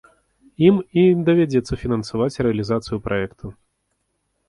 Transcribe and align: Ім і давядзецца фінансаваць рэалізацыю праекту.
Ім 0.69 0.75
і 1.01 1.03
давядзецца 1.27 1.73
фінансаваць 1.83 2.39
рэалізацыю 2.49 2.97
праекту. 3.11 3.57